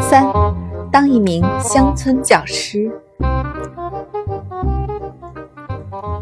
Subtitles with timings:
[0.00, 0.24] 三，
[0.90, 2.90] 当一名乡村教师。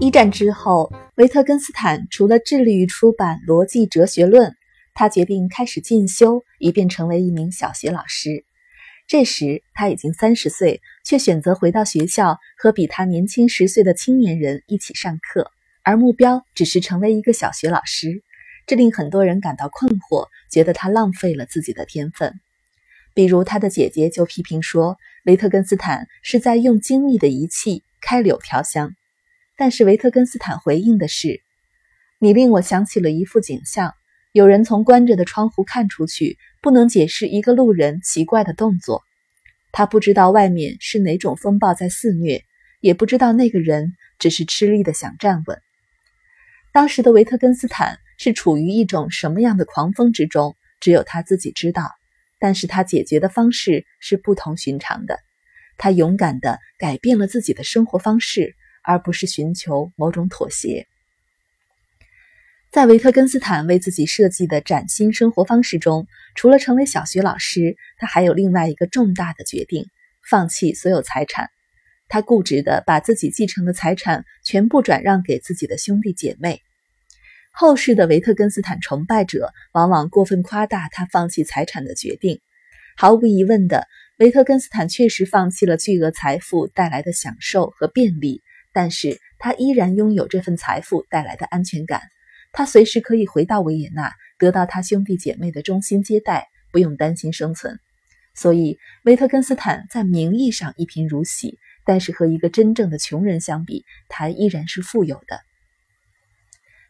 [0.01, 4.50] 一战之后，维特根斯坦除了致力于出版《逻辑哲学论》，
[4.93, 8.45] 他决定开始进修，以便成为一名小学老师。
[9.07, 15.53] 这时他已经三十岁，却选择回到学校和比他年轻十岁的青年人一起上课，
[15.87, 18.24] 而目标只是成为一个小学老师。
[18.66, 22.34] 这令很多人感到困惑，觉得他浪费了自己的天分。
[23.15, 24.96] 比如他的姐姐就批评说，
[25.27, 28.91] 维特根斯坦是在用精密的仪器开柳条香。
[29.57, 31.41] 但是维特根斯坦回应的是
[32.18, 33.95] ：“你令我想起了一幅景象，
[34.32, 39.05] 有人从关着的窗户看出去。”不能解释一个路人奇怪的动作。
[39.71, 42.43] 他不知道外面是哪种风暴在肆虐，
[42.80, 45.62] 也不知道那个人只是吃力的想站稳。
[46.77, 51.91] 当时的维特根斯坦是处于一种什么样的狂风之中，只有他自己知道。
[52.38, 55.18] 但是他解决的方式是不同寻常的。
[55.79, 60.87] 他勇敢地改变了自己的生活方式，而不是寻求某种妥协。
[62.71, 69.87] 在维特根斯坦为自己设计的崭新生活方式中，除了成为小学老师，他还有另外一个重大的决定：
[70.28, 71.49] 放弃所有财产。
[72.09, 76.61] 他固执地把自己继承的财产全部转让给自己的兄弟姐妹。
[77.59, 82.43] 后世的维特根斯坦崇拜者往往过分夸大他放弃财产的决定。
[82.99, 83.87] 毫无疑问的，
[84.19, 88.43] 维特根斯坦确实放弃了巨额财富带来的享受和便利，
[88.75, 92.03] 但是他依然拥有这份财富带来的安全感。
[92.53, 97.78] 他随时可以回到维也纳，得到他兄弟姐妹的衷心接待，不用担心生存。
[98.34, 105.41] 所以，维特根斯坦在名义上一贫如洗，但是和一个真正的穷人相比，他依然是富有的。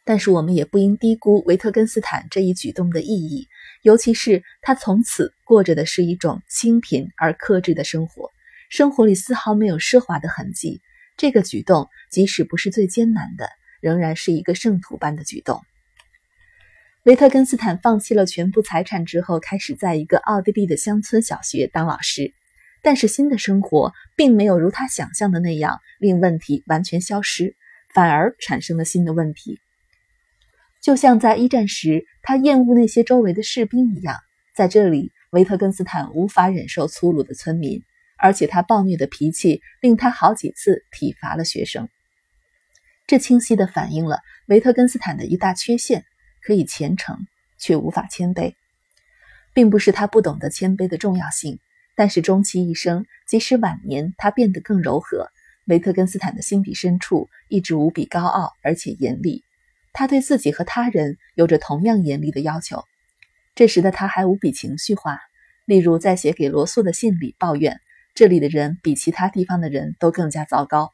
[0.07, 3.47] 但是，我们也不应低估维特根斯坦这一举动的意义，
[3.83, 8.31] 尤其是他从此过着的是一种清贫而克制的生活，
[8.71, 10.81] 生活里丝毫没有奢华的痕迹。
[11.19, 13.51] 这个举动，即使不是最艰难的。
[13.83, 15.61] 仍然是一个圣徒般的举动。
[17.05, 22.33] 维特根斯坦放弃了全部财产之后，开始在一个奥地利的乡村小学当老师。
[22.83, 27.55] 但是新的生活并没有如他想象的那样令问题完全消失，
[27.95, 29.61] 反而产生了新的问题。
[30.87, 34.19] 就像在一战时他厌恶那些周围的士兵一样，
[34.55, 37.83] 在这里，维特根斯坦无法忍受粗鲁的村民，
[38.17, 41.89] 而且他暴虐的脾气令他好几次体罚了学生。
[43.09, 46.05] 这清晰地反映了维特根斯坦的一大缺陷：
[46.41, 47.19] 可以虔诚，
[47.59, 48.55] 却无法谦卑。
[49.53, 51.59] 并不是他不懂得谦卑的重要性，
[51.97, 55.27] 但是终其一生，即使晚年他变得更柔和，
[55.67, 59.43] 维特根斯坦的心底深处一直无比高傲而且严厉。
[59.99, 62.85] 他对自己和他人有着同样严厉的要求。
[63.55, 65.19] 这时的他还无比情绪化，
[65.65, 67.81] 例如在写给罗素的信里抱怨
[68.15, 70.93] ：“这里的人比其他地方的人都更加糟糕。”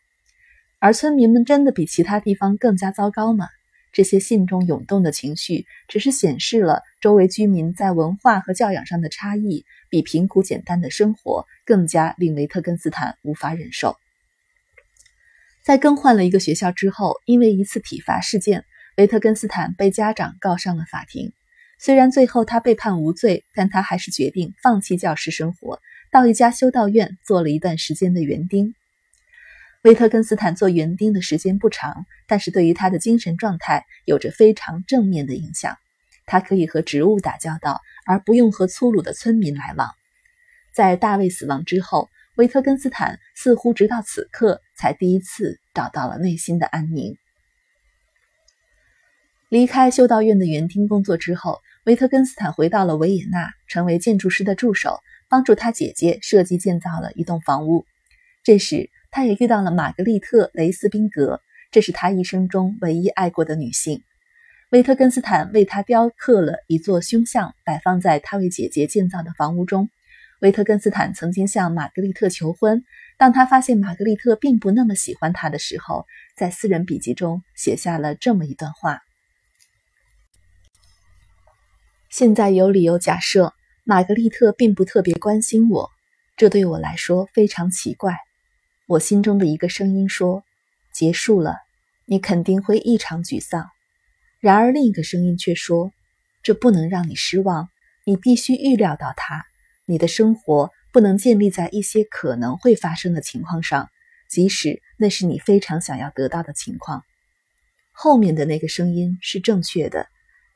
[0.79, 3.49] 而村民们真的比其他地方更加糟糕吗？
[3.93, 13.97] 这些信中涌动的情绪，只是显示了周围居民在文化和教养上的差异，比贫苦简单的生活更加令维特根斯坦无法忍受。
[15.65, 18.65] 在更换了一个学校之后，因为一次体罚事件，
[18.97, 21.33] 维特根斯坦被家长告上了法庭。
[21.79, 25.81] 虽然最后他被判无罪，但他还是决定放弃教师生活，
[26.11, 28.75] 到一家修道院做了一段时间的园丁。
[29.83, 35.77] 维特根斯坦做园丁的时间不长，但是对于他的精神状态有着非常正面的影响。
[36.25, 39.91] 他可以和植物打交道，而不用和粗鲁的村民来往。
[40.73, 47.17] 在大卫死亡之后，维特根斯坦似乎直到此刻才第一次找到了内心的安宁。
[49.53, 54.99] 离开修道院的园丁工作之后，维特根斯坦回到了维也纳，成为建筑师的助手，
[55.29, 57.85] 帮助他姐姐设计建造了一栋房屋。
[58.43, 61.39] 这时，他也遇到了玛格丽特·雷斯宾格，
[61.71, 64.03] 这是他一生中唯一爱过的女性。
[64.71, 69.91] 维特根斯坦为他雕刻了一座胸像，摆放在他为姐姐建造的房屋中。
[70.41, 72.83] 维特根斯坦曾经向玛格丽特求婚，
[73.19, 76.07] 当他发现玛格丽特并不那么喜欢他的时候，
[76.39, 79.03] 在私人笔记中写下了这么一段话：
[82.13, 83.55] 现在有理由假设
[83.85, 85.89] 玛格丽特并不特别关心我，
[86.37, 88.19] 这对我来说非常奇怪。
[88.87, 90.45] 我心中的一个声音说
[90.93, 91.57] ：“结束了，
[92.05, 93.67] 你肯定会异常沮丧。”
[94.41, 95.91] 然而另一个声音却说
[96.45, 97.71] ：“这不能让你失望，
[98.05, 99.47] 你必须预料到它。
[99.87, 103.89] 你的生活不能建立在一些可能会发生的情况上，
[104.29, 107.05] 即使那是你非常想要得到的情况。”
[107.91, 110.09] 后面的那个声音是正确的，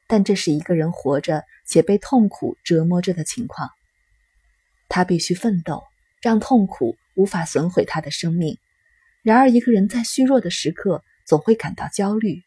[0.07, 3.71] 但这是一个人活着且被痛苦折磨着的情况。
[4.89, 5.83] 他必须奋斗，
[6.23, 8.57] 让痛苦无法损毁他的生命。
[9.23, 12.43] 然而，一个人在虚弱的时刻总会感到焦虑，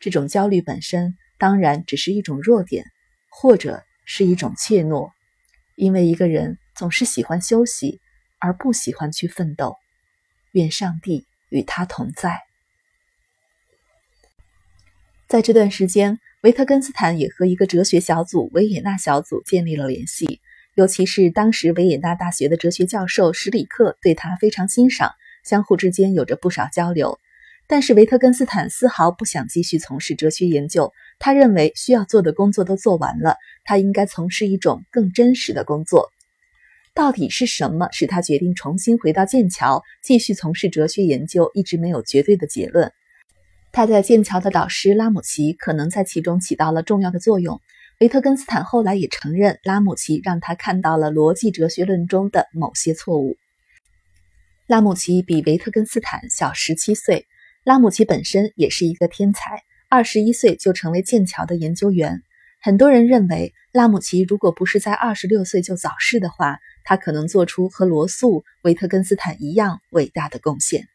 [0.00, 2.86] 这种焦虑本身当然只是一种弱点，
[3.28, 5.12] 或者是一种怯懦，
[5.76, 8.00] 因为一个人总是喜欢休息，
[8.38, 9.76] 而不喜欢去奋斗。
[10.52, 12.40] 愿上帝与他同在。
[15.28, 20.40] 在这段时间，维特根斯坦也和一个哲学小组——维也纳小组建立了联系。
[20.74, 25.12] 尤其是当时维也纳大学的哲学教授史里克对他非常欣赏，
[25.44, 27.20] 相互之间有着不少交流。
[27.68, 36.10] 但是维特根斯坦丝毫不想继续从事哲学研究，他认为需要做的工作都做完了，他应该从事一种更真实的工作。
[36.92, 42.92] 到底是什么使他决定重新回到剑桥，继续从事哲学研究，一直没有绝对的结论。
[43.72, 47.58] 他在剑桥的导师拉姆齐可能在其中起到了重要的作用。
[48.00, 53.36] 维特根斯坦后来也承认，拉姆齐让他看到了逻辑哲学论中的某些错误。
[54.66, 57.26] 拉姆齐比维特根斯坦小十七岁，
[57.64, 62.20] 拉姆齐本身也是一个天才，二十一岁就成为剑桥的研究员。
[62.60, 70.88] 很多人认为，拉姆齐如果不是在二十六岁就早逝的话，他可能做出和罗素、维特根斯坦一样伟大的贡献。